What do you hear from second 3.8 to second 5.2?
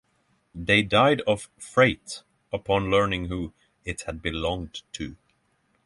it had belonged to.